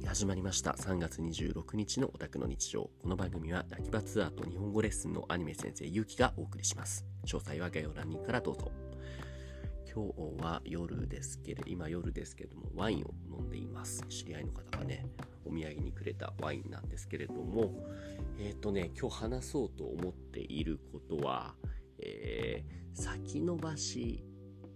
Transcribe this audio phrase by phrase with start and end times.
[0.00, 0.70] はい、始まりました。
[0.72, 2.90] 3月26日のオタクの日常。
[3.02, 7.04] この番組は、秋葉ツアーと日本語レッスンのアニメ先生、ゆうきがお送りします。
[7.26, 8.72] 詳細は概要欄にからどうぞ。
[9.92, 10.06] 今
[10.38, 14.02] 日は夜ですけれど、今夜ですけれども、ワインを飲んでいます。
[14.08, 15.04] 知り合いの方がね、
[15.44, 17.86] お土産にくれたワインなんですけれども、
[18.38, 21.54] えっ、とね、今日話そうと思っていることは、
[21.98, 24.24] えー、先延ばし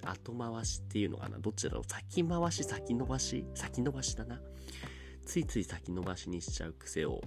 [0.02, 1.38] 後回しっていうのかな？
[1.38, 3.46] どっちだろう先回し先延ばし？
[3.54, 4.38] 先延ばしだな？
[5.24, 7.20] ついつい先延ばしにしちゃう癖を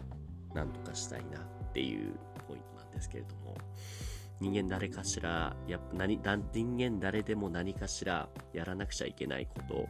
[0.54, 2.14] なんとかしたいなっていう
[2.48, 3.58] ポイントなんですけれども、
[4.40, 6.20] 人間誰かしら、やっぱ何、
[6.54, 9.88] 人間誰でも何かしらやらなくちゃいけないこと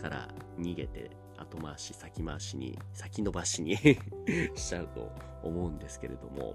[0.00, 3.76] から逃げて後回し先回しに先延ばしに
[4.54, 5.12] しちゃうと
[5.42, 6.54] 思うんですけれども、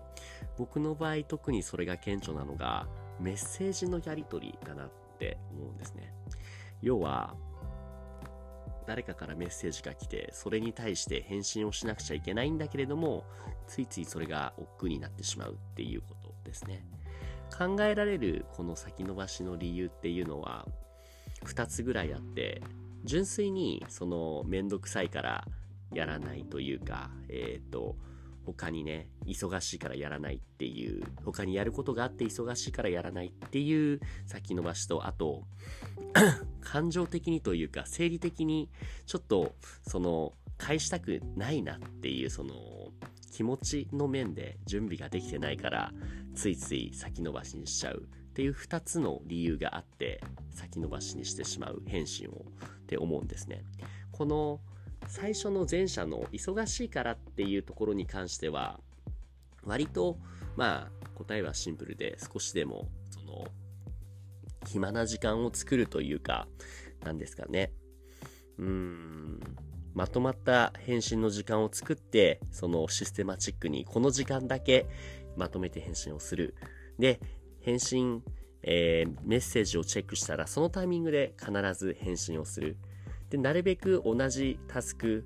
[0.57, 2.87] 僕の場合特にそれが顕著なのが
[3.19, 6.13] メッセージのやり取りだなって思うんですね。
[6.81, 7.35] 要は、
[8.85, 13.25] 誰かからメッセージが来て、それに対して返信をしなくちゃいけないんだけれども、
[13.67, 16.85] ついついそれが億劫になってしまうっていうことですね。
[17.55, 20.67] 考えられるこの先延ばしの理由っていうのは、
[21.45, 22.61] 2つぐらいあって、
[23.03, 25.47] 純粋にそのめんどくさいから
[25.93, 27.95] やらないというか、えっ、ー、と、
[28.45, 35.43] 他にね、忙しいからやらないっていう、他にやることがあって忙しいからやらないっていう先延ばしと、あと、
[36.61, 38.69] 感情的にというか、生理的に
[39.05, 39.55] ちょっと、
[39.87, 42.55] その、返したくないなっていう、その、
[43.31, 45.91] 気持ちの面で準備ができてないから、
[46.35, 52.45] ついつい先延ばしにしちゃうっていう二つの理由があって、先延ばしにしてしまう返信を
[52.77, 53.63] って思うんですね。
[54.11, 54.59] この、
[55.07, 58.79] 最初の前者の忙しいからっていうところに関しては、
[59.63, 60.17] 割と、
[60.55, 63.45] まあ、答えはシンプルで、少しでも、その、
[64.67, 66.47] 暇な時間を作るというか、
[67.03, 67.71] なんですかね。
[68.57, 69.39] うーん、
[69.93, 74.87] まとまった返信の時間を作って、そのシステマチックに、この時間だけ
[75.35, 76.55] まとめて返信をする。
[76.97, 77.19] で、
[77.61, 78.23] 返信、
[78.63, 82.77] えー、メッセージをチェックしたら、そのタイミングで必ず返信をする。
[83.33, 85.25] で、なるべく同じタスク、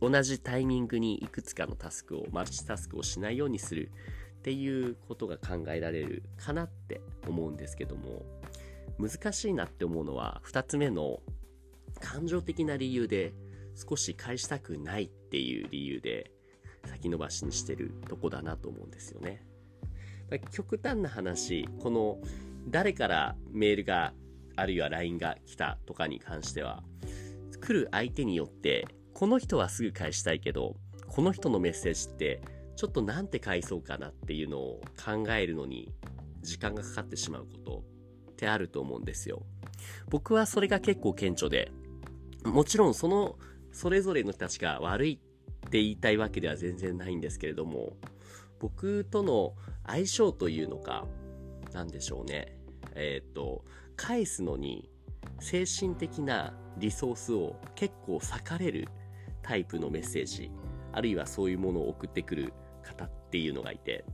[0.00, 3.92] 同じタイミングにいくつかのタスクを、マルチタスクをしないようにする
[4.38, 8.26] っていうことが考えられるかなって思うんですけども、
[8.98, 11.20] 難しいなって思うのは、二つ目の
[12.00, 13.32] 感情的な理由で
[13.76, 16.32] 少し返したくないっていう理由で
[16.84, 19.46] 先延ばしにしてるとこだなと思うんですよね。
[20.50, 22.18] 極端な話、この
[22.66, 24.14] 誰からメールが
[24.56, 26.82] あるいは LINE が来たとかに関しては、
[27.60, 30.76] 来る相手によって、この人はすぐ返したいけど、
[31.08, 32.42] この人のメッセージって、
[32.76, 35.92] ちょっとなんて返そうかなっていうのを考えるのに
[36.42, 37.84] 時間がかかってしまうこと
[38.32, 39.42] ってあると思うんですよ。
[40.08, 41.70] 僕はそれが結構顕著で、
[42.44, 43.38] もちろんその、
[43.72, 45.20] それぞれの人たちが悪い
[45.66, 47.96] って言いたいわけでは全然ないんですけれども、
[48.60, 49.54] 僕との
[49.86, 51.06] 相性というのか、
[51.72, 52.58] なんでしょうね。
[52.94, 53.64] えっ、ー、と、
[53.96, 54.90] 返すのに
[55.40, 58.88] 精神的なリソースを結構割かれる
[59.42, 60.50] タイプのメッセージ、
[60.92, 62.52] あるいはそういうものを送ってくる
[62.82, 64.04] 方っていうのがいて、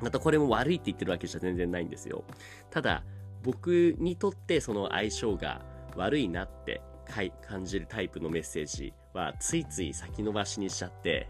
[0.00, 2.24] またこれも悪いって言ってるわけじゃ全然ないんですよ。
[2.70, 3.04] ただ、
[3.42, 5.64] 僕にとってその相性が
[5.96, 6.82] 悪いなって
[7.42, 11.28] 感じるタイプのメッセージはついつい先延ばしにしちゃって、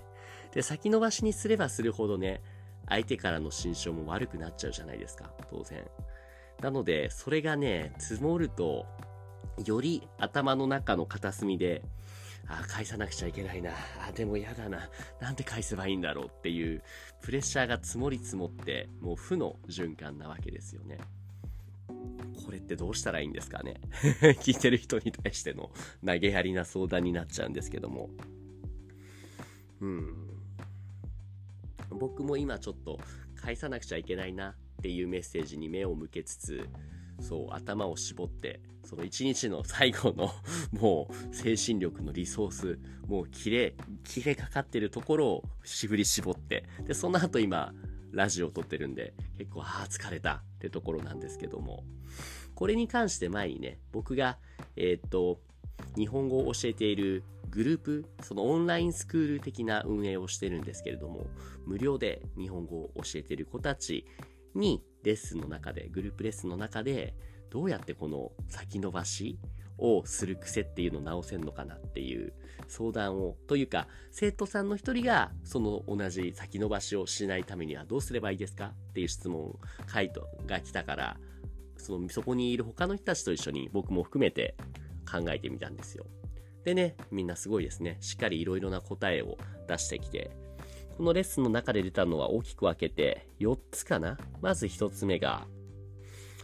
[0.52, 2.42] で、先延ばしにすればするほどね、
[2.88, 5.84] 相手からの心象も悪くなっちゃうじゃないですか、当然。
[6.60, 8.86] なので、それがね、積もると、
[9.64, 11.82] より頭の中の片隅で、
[12.46, 13.70] あ、返さなくちゃいけないな。
[14.06, 14.90] あ、でも嫌だな。
[15.20, 16.82] なんて返せばいいんだろうっていう、
[17.22, 20.98] プレッシャーが積もり積もって、もう負の循環なわけですよね。
[22.44, 23.80] これってどうしたらいいんですかね
[24.42, 25.70] 聞いてる人に対しての
[26.04, 28.10] 投げやりな相談になっちゃうんですけども。
[29.80, 30.30] うん。
[31.90, 32.98] 僕も今ちょっと
[33.36, 36.66] 返さなくちゃいけないなっていうメッセージに目を向けつつ、
[37.20, 40.30] そう、頭を絞って、その一日の最後の
[40.72, 43.74] もう、精神力のリソース、もう切れ、
[44.04, 47.74] 切れかかってるところを振り絞って、で、その後今、
[48.10, 51.84] ラジオを撮ってるんで、結構、ああ、疲れたってところなんですけども、
[52.54, 54.38] これに関して前にね、僕が、
[54.76, 55.40] えー、っと、
[55.96, 61.26] 日本語を教えているグループ、そのオンラインスクール的な運営をしてるんですけれども、
[61.66, 64.06] 無料で日本語を教えている子たち
[64.54, 67.14] にレッスンの中で、グループレッスンの中で、
[67.50, 69.38] どうやってこの先延ばし
[69.78, 72.32] をする癖っていうのを直せんのかなっていう
[72.68, 81.16] 相談を、というか、生徒さんの一人が、その同じ先延ばしをしないためにはどうすればいいですかっていう質問、回答が来たから、
[81.76, 84.54] その、そこにいる他の人たちと一緒に僕も含めて
[85.10, 86.06] 考えてみたんですよ。
[86.64, 87.96] でね、みんなすごいですね。
[88.00, 90.30] しっかりいろいろな答えを出してきて、
[91.00, 95.46] このレッスンの中で出たのは大きく分けて4つかなまず1つ目が、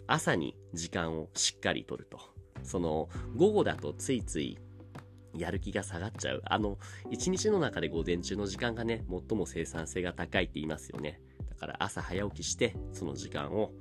[0.07, 2.19] 朝に時間をしっかりとると。
[2.63, 4.57] その、午後だとついつい
[5.35, 6.43] やる気が下がっちゃう。
[6.47, 6.79] あの、
[7.11, 11.21] 一日の中で午前中の時間がね、最も生産性が高いって言いますよね。
[11.51, 13.73] だから朝早起きして、その時間を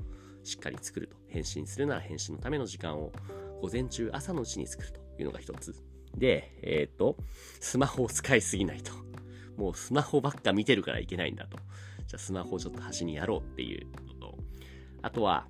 [0.43, 1.15] しっかり作ると。
[1.29, 3.13] 返信するなら返信のための時間を
[3.61, 5.73] 午前中朝のうちに作るというのが一つ。
[6.17, 7.15] で、えっ、ー、と、
[7.61, 9.04] スマホを使いすぎないと。
[9.57, 11.57] もうスマホばっか見てるからいけないんだと。
[12.07, 14.37] じゃあスマホをちょっと端にやろうっていうのと、
[15.01, 15.47] あとは、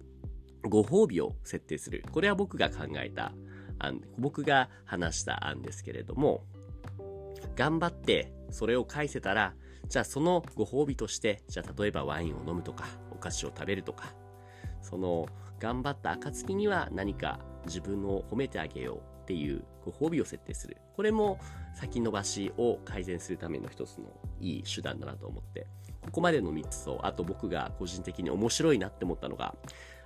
[0.63, 2.03] ご褒美を設定する。
[2.11, 3.33] これは僕が考えた
[3.79, 6.43] 案、僕が話した案ですけれども、
[7.55, 9.53] 頑張ってそれを返せたら、
[9.87, 14.15] じゃあそのご褒美として、じゃあ例えばワインを飲むとか、お菓子を食べるとか、
[14.81, 15.27] その
[15.59, 20.77] 頑張った暁には何か自分を褒めてあげようっていうご褒美を設定する。
[20.95, 21.39] これも
[21.73, 24.05] 先延ばしを改善するための一つの
[24.39, 25.67] いい手段だなと思って、
[26.01, 29.55] ここまでの3つと、あと僕が個人的に面白いなって思ったのが、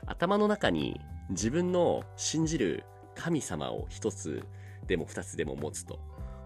[0.06, 1.00] 頭の中に
[1.30, 2.84] 自分の信じる
[3.16, 4.44] 神様を1つ
[4.88, 6.00] でも2つでも持つと。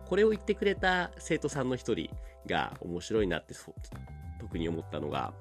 [0.05, 2.09] これを言ってくれた生徒さんの一人
[2.45, 3.53] が面白いなって
[4.39, 5.33] 特に思ったのが、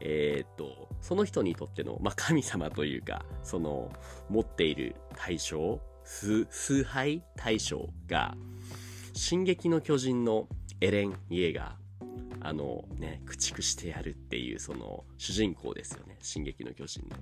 [0.00, 3.90] えー、っと、その人にとっての、まあ、神様というか、その、
[4.28, 8.36] 持っている対象、崇拝対象が、
[9.14, 10.48] 進撃の巨人の
[10.80, 12.06] エレン・イエガー、
[12.40, 16.18] あのね、駆逐してやるっていうその主人公ですよね。
[16.20, 17.16] 進撃の巨人の。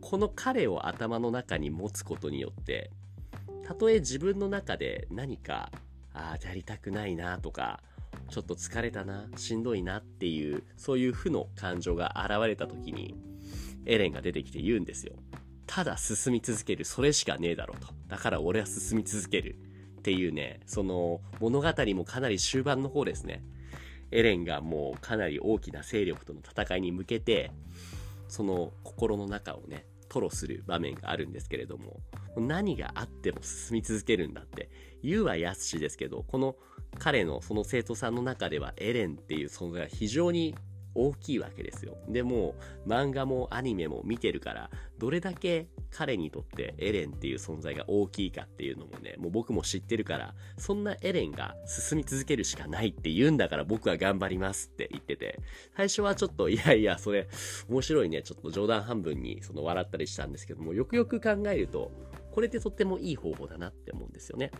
[0.00, 2.90] この彼を頭の中に持つことによって、
[3.66, 5.70] たとえ自分の中で何か、
[6.12, 7.82] ああ、やりたくないなとか、
[8.30, 13.14] ちょっと疲れたな、しんどいなっていう、そういう負の感情が現れた時に、
[13.86, 15.14] エレンが出てきて言うんですよ。
[15.66, 17.92] ただ進み続ける、それしかねえだろうと。
[18.08, 19.56] だから俺は進み続ける。
[19.98, 23.42] っていうね、その物語もかなり終盤の方ですね。
[24.10, 27.50] エレンがもうかなり大きな勢力との戦いに向けて、
[28.28, 32.00] その心の中をね、吐露する場面があるんですけれども、
[32.36, 34.68] 何があっても進み続けるんだって、
[35.02, 36.56] 言うはやすしですけど、この
[36.98, 40.54] 彼のその生徒さんの中ではエレンっていう存在が非常に
[40.94, 41.96] 大きいわけですよ。
[42.08, 42.54] でも、
[42.86, 55.40] 漫画もアニメも見てるから、どれだけ彼にとってエレンっていう存在が大きいかっていうのもね、もう僕も知ってるから、そんなエレンが進み続けるしかないって言うんだから僕は頑張りますって言ってて、
[55.76, 57.28] 最初はちょっと、いやいや、それ、
[57.68, 61.90] 面白いね、ちょっと冗談半分にその笑ったりしたんですけども、よくよく考えると、
[62.32, 64.50] これってとってもいい方法だなって思うんですよね。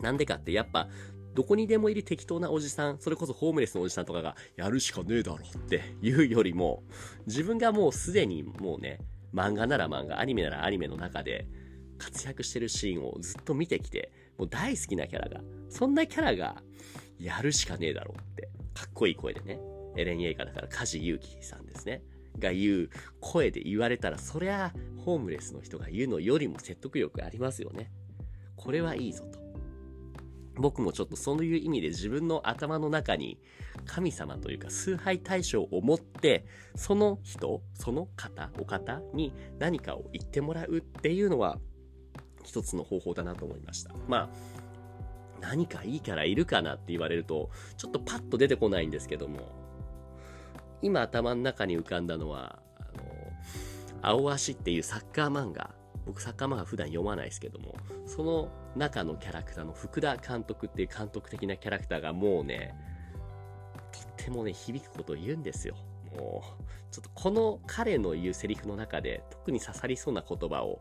[0.00, 0.88] なんでかってやっぱ
[1.36, 6.82] どこにでもいる適当なおじさん、それこそホームレスのおじさんとかがやるしかねえだろっていうよりも、
[7.26, 9.00] 自分がもうすでにもうね、
[9.34, 11.46] 漫画なら漫画、アニメならアニメの中で
[11.98, 16.62] 活躍してるシーンをずっと見てきて、もう大好きなキャラが、そんなキャラが
[17.20, 19.60] やるしかねえだろうって、かっこいい声でね、
[19.96, 22.02] エレン映画だから梶裕貴さんですね。
[22.38, 22.90] が言う
[23.20, 24.72] 声で言われたら、そりゃ
[25.04, 27.90] ホームレスの人が言うのよりも説得力ありますよね。
[28.56, 29.45] これはいいぞと。
[30.58, 33.38] 僕もちょっとそういう意味で自分の頭の中に
[33.84, 41.58] 神様というか崇拝対象を持って、その人、その方、お方に何かを言ってもらうっていうのは
[42.44, 43.92] 一つの方法だなと思いました。
[44.08, 44.28] まあ、
[45.40, 49.52] 何かいいキャラいるかなって言われると、ちょっとパッと出てこないんですけども、
[50.82, 53.02] 今頭の中に浮かんだのは、あの、
[54.02, 55.75] 青足っていうサッカー漫画
[56.06, 57.74] 僕サッカー漫画普段読まないですけども、
[58.06, 62.74] その中のキャラクターの福田監督っていう監督的なキャラクターがもうね、
[63.92, 65.74] とってもね、響くことを言うんですよ。
[66.16, 70.80] もう、ちょっとこの彼の言うセリフの中で特に刺さりそうな言葉を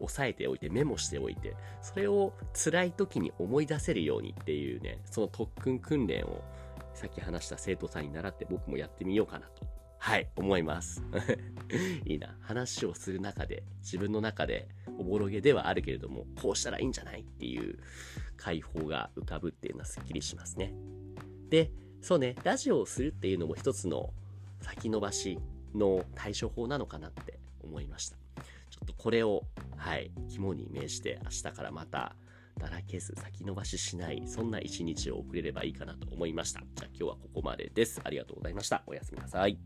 [0.00, 6.44] 押さえておいてメモしておいて、それを辛い時に思い出せるようにっていうね、その特訓訓練を
[6.92, 9.66] さっき話した生徒さんに習って僕もやってみようかなと
[9.98, 11.02] はい、思います。
[12.06, 12.36] いいな。
[12.40, 17.78] 話をする中で、自分の中でおぼろげではあるけれども、こうしたらいいんじゃないっていう
[18.36, 20.72] 解放が浮かぶっていうのはすっきりしますね。
[21.50, 24.12] で、そうね、ラジオをするっていうのも一つの
[24.60, 25.38] 先延ばし
[25.74, 28.16] の対処法なのかなって思いました。
[28.70, 29.44] ちょっとこれを、
[29.76, 32.14] はい、肝に銘じて明日からまた
[32.58, 36.60] だらけず先延ばししない、そんな一日を送れればいいかなと思いました。
[36.74, 38.00] じゃあ今日はここまでです。
[38.04, 38.82] ありがとうございました。
[38.86, 39.58] おやすみなさい。